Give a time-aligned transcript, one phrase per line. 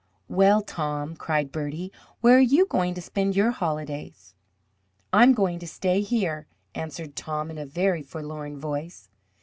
[0.29, 1.91] "Well, Tom," cried Bertie,
[2.21, 4.33] "where are you going to spend your holidays?"
[5.13, 9.09] "I am going to stay here," answered Tom in a very forlorn voice.